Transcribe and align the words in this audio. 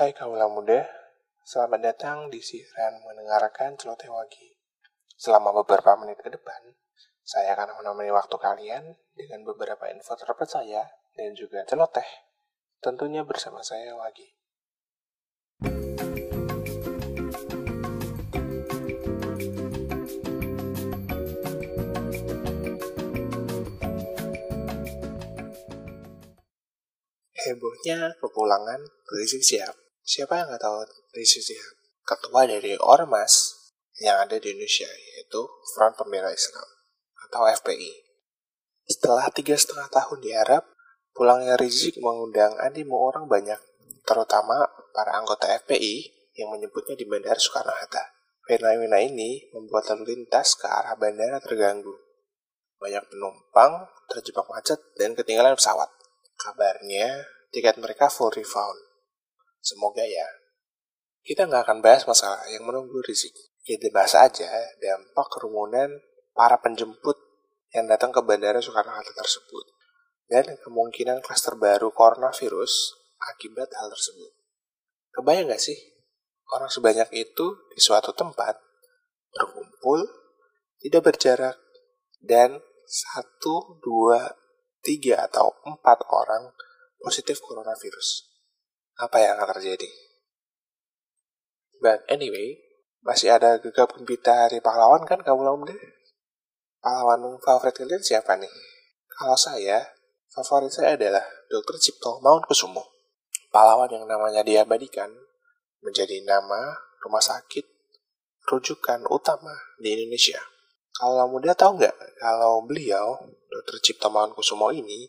Hai 0.00 0.16
kaula 0.16 0.48
muda, 0.48 0.80
selamat 1.44 1.80
datang 1.84 2.32
di 2.32 2.40
siaran 2.40 3.04
mendengarkan 3.04 3.76
celoteh 3.76 4.08
wagi. 4.08 4.48
Selama 5.12 5.52
beberapa 5.60 5.92
menit 6.00 6.24
ke 6.24 6.32
depan, 6.32 6.72
saya 7.20 7.52
akan 7.52 7.76
menemani 7.76 8.08
waktu 8.08 8.32
kalian 8.40 8.96
dengan 9.12 9.44
beberapa 9.44 9.92
info 9.92 10.16
terpercaya 10.16 10.88
dan 11.12 11.36
juga 11.36 11.68
celoteh. 11.68 12.08
Tentunya 12.80 13.28
bersama 13.28 13.60
saya 13.60 13.92
Wagi. 13.92 14.24
Hebohnya 27.36 28.16
kepulangan 28.16 28.80
Rizik 29.12 29.44
Sihab. 29.44 29.89
Siapa 30.00 30.40
yang 30.40 30.50
nggak 30.50 30.62
tahu 30.64 30.76
Rizik 31.14 31.44
Sihab? 31.44 31.76
Ketua 32.02 32.48
dari 32.48 32.74
Ormas 32.80 33.60
yang 34.00 34.24
ada 34.24 34.40
di 34.40 34.50
Indonesia, 34.50 34.88
yaitu 34.88 35.44
Front 35.76 36.00
Pembela 36.00 36.32
Islam 36.32 36.66
atau 37.30 37.46
FPI. 37.46 38.10
Setelah 38.90 39.30
tiga 39.30 39.54
setengah 39.54 39.86
tahun 39.86 40.18
di 40.18 40.34
Arab, 40.34 40.66
pulangnya 41.14 41.54
Rizik 41.54 42.02
mengundang 42.02 42.58
animo 42.58 42.98
orang 43.06 43.30
banyak, 43.30 43.60
terutama 44.02 44.66
para 44.90 45.14
anggota 45.14 45.46
FPI 45.62 46.10
yang 46.34 46.50
menyebutnya 46.50 46.98
di 46.98 47.06
Bandara 47.06 47.38
Soekarno-Hatta. 47.38 48.18
Fenomena 48.50 48.98
ini 48.98 49.46
membuat 49.54 49.86
lalu 49.94 50.10
lintas 50.10 50.58
ke 50.58 50.66
arah 50.66 50.98
bandara 50.98 51.38
terganggu. 51.38 51.94
Banyak 52.82 53.06
penumpang 53.06 53.86
terjebak 54.10 54.50
macet 54.50 54.82
dan 54.98 55.14
ketinggalan 55.14 55.54
pesawat. 55.54 55.86
Kabarnya, 56.34 57.30
tiket 57.54 57.78
mereka 57.78 58.10
full 58.10 58.34
refund. 58.34 58.89
Semoga 59.60 60.02
ya. 60.04 60.26
Kita 61.20 61.44
nggak 61.44 61.68
akan 61.68 61.78
bahas 61.84 62.08
masalah 62.08 62.40
yang 62.48 62.64
menunggu 62.64 62.98
Rizik. 63.04 63.36
Kita 63.60 63.92
bahas 63.92 64.16
aja 64.16 64.48
dampak 64.80 65.28
kerumunan 65.36 65.92
para 66.32 66.56
penjemput 66.58 67.16
yang 67.76 67.86
datang 67.86 68.10
ke 68.10 68.24
Bandara 68.24 68.58
Soekarno-Hatta 68.58 69.12
tersebut. 69.12 69.64
Dan 70.26 70.56
kemungkinan 70.64 71.20
klaster 71.20 71.54
baru 71.60 71.92
coronavirus 71.92 72.96
akibat 73.20 73.68
hal 73.76 73.92
tersebut. 73.92 74.32
Kebayang 75.12 75.52
nggak 75.52 75.60
sih? 75.60 75.76
Orang 76.50 76.70
sebanyak 76.72 77.10
itu 77.14 77.46
di 77.70 77.80
suatu 77.82 78.10
tempat 78.16 78.58
berkumpul, 79.30 80.02
tidak 80.82 81.02
berjarak, 81.06 81.56
dan 82.18 82.58
satu, 82.86 83.78
dua, 83.78 84.34
tiga 84.82 85.30
atau 85.30 85.54
empat 85.62 86.02
orang 86.10 86.50
positif 86.98 87.38
coronavirus. 87.38 88.29
Apa 89.00 89.16
yang 89.16 89.40
akan 89.40 89.56
terjadi? 89.56 89.88
But 91.80 92.04
anyway, 92.12 92.60
masih 93.00 93.32
ada 93.32 93.56
gegap 93.56 93.96
gempita 93.96 94.44
hari 94.44 94.60
pahlawan 94.60 95.08
kan 95.08 95.24
kamu 95.24 95.56
muda? 95.56 95.72
Pahlawan 96.84 97.40
favorit 97.40 97.72
kalian 97.72 98.04
siapa 98.04 98.36
nih? 98.36 98.52
Kalau 99.08 99.36
saya, 99.40 99.88
favorit 100.28 100.68
saya 100.68 101.00
adalah 101.00 101.24
Dr. 101.48 101.80
Cipto 101.80 102.20
Mangunkusumo. 102.20 102.84
Pahlawan 103.48 103.88
yang 103.88 104.04
namanya 104.04 104.44
diabadikan 104.44 105.08
menjadi 105.80 106.20
nama 106.28 106.76
rumah 107.00 107.24
sakit 107.24 107.64
rujukan 108.52 109.08
utama 109.08 109.56
di 109.80 109.96
Indonesia. 109.96 110.40
Kalau 110.92 111.32
muda 111.32 111.56
tahu 111.56 111.80
nggak 111.80 111.96
kalau 112.20 112.68
beliau, 112.68 113.16
Dr. 113.48 113.80
Cipto 113.80 114.12
Mangunkusumo 114.12 114.68
ini 114.76 115.08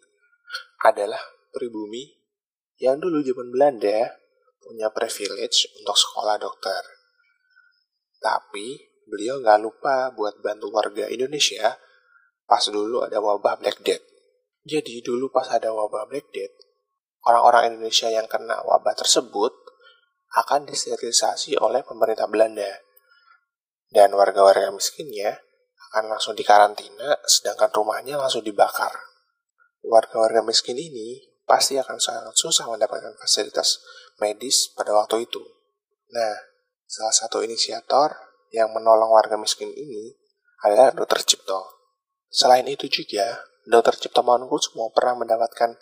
adalah 0.87 1.19
pribumi 1.51 2.20
yang 2.81 2.97
dulu 2.97 3.21
zaman 3.21 3.53
Belanda 3.53 4.17
punya 4.57 4.89
privilege 4.89 5.69
untuk 5.77 5.93
sekolah 5.93 6.41
dokter. 6.41 6.81
Tapi 8.17 8.81
beliau 9.05 9.37
nggak 9.37 9.61
lupa 9.61 10.09
buat 10.17 10.41
bantu 10.41 10.73
warga 10.73 11.05
Indonesia 11.05 11.77
pas 12.49 12.65
dulu 12.67 13.05
ada 13.05 13.21
wabah 13.21 13.61
Black 13.61 13.85
Death. 13.85 14.01
Jadi 14.65 15.05
dulu 15.05 15.29
pas 15.29 15.45
ada 15.53 15.69
wabah 15.69 16.09
Black 16.09 16.33
Death, 16.33 16.57
orang-orang 17.29 17.77
Indonesia 17.77 18.09
yang 18.09 18.25
kena 18.25 18.65
wabah 18.65 18.97
tersebut 18.97 19.53
akan 20.41 20.65
disterilisasi 20.65 21.61
oleh 21.61 21.85
pemerintah 21.85 22.25
Belanda. 22.25 22.81
Dan 23.91 24.15
warga-warga 24.17 24.71
miskinnya 24.73 25.37
akan 25.91 26.15
langsung 26.17 26.33
dikarantina, 26.33 27.19
sedangkan 27.27 27.69
rumahnya 27.75 28.15
langsung 28.15 28.41
dibakar. 28.41 28.95
Warga-warga 29.83 30.39
miskin 30.45 30.79
ini 30.79 31.30
pasti 31.51 31.75
akan 31.75 31.99
sangat 31.99 32.31
susah 32.31 32.71
mendapatkan 32.71 33.11
fasilitas 33.19 33.83
medis 34.23 34.71
pada 34.71 34.95
waktu 34.95 35.27
itu. 35.27 35.43
Nah, 36.15 36.35
salah 36.87 37.11
satu 37.11 37.43
inisiator 37.43 38.15
yang 38.55 38.71
menolong 38.71 39.11
warga 39.11 39.35
miskin 39.35 39.67
ini 39.67 40.15
adalah 40.63 40.95
Dr. 40.95 41.27
Cipto. 41.27 41.59
Selain 42.31 42.63
itu 42.71 42.87
juga, 42.87 43.43
Dr. 43.67 43.99
Cipto 43.99 44.23
Mangunkusumo 44.23 44.95
pernah 44.95 45.19
mendapatkan 45.19 45.75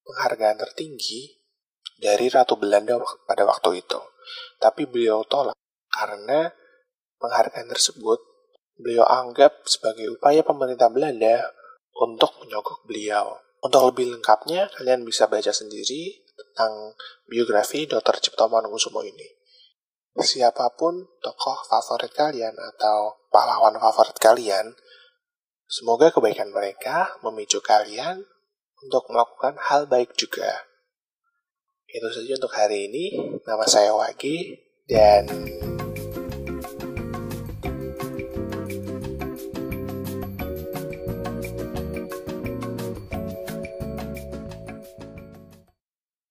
penghargaan 0.00 0.56
tertinggi 0.56 1.36
dari 2.00 2.32
Ratu 2.32 2.56
Belanda 2.56 2.96
pada 3.28 3.44
waktu 3.44 3.84
itu. 3.84 4.00
Tapi 4.56 4.88
beliau 4.88 5.28
tolak 5.28 5.52
karena 5.92 6.48
penghargaan 7.20 7.68
tersebut 7.68 8.16
beliau 8.80 9.04
anggap 9.04 9.68
sebagai 9.68 10.08
upaya 10.16 10.40
pemerintah 10.40 10.88
Belanda 10.88 11.52
untuk 12.00 12.32
menyogok 12.40 12.88
beliau. 12.88 13.36
Untuk 13.62 13.94
lebih 13.94 14.18
lengkapnya, 14.18 14.66
kalian 14.74 15.06
bisa 15.06 15.30
baca 15.30 15.54
sendiri 15.54 16.26
tentang 16.34 16.98
biografi 17.30 17.86
Dr. 17.86 18.18
Cipto 18.18 18.50
Mangunkusumo 18.50 19.06
ini. 19.06 19.38
Siapa 20.18 20.74
pun 20.74 20.98
tokoh 21.22 21.58
favorit 21.70 22.10
kalian 22.12 22.52
atau 22.52 23.22
pahlawan 23.30 23.78
favorit 23.78 24.18
kalian, 24.18 24.74
semoga 25.70 26.10
kebaikan 26.10 26.50
mereka 26.50 27.16
memicu 27.22 27.62
kalian 27.62 28.20
untuk 28.82 29.06
melakukan 29.08 29.54
hal 29.62 29.86
baik 29.86 30.12
juga. 30.18 30.66
Itu 31.86 32.10
saja 32.10 32.34
untuk 32.34 32.52
hari 32.52 32.90
ini. 32.90 33.04
Nama 33.46 33.64
saya 33.70 33.94
Wagi 33.94 34.58
dan 34.90 35.28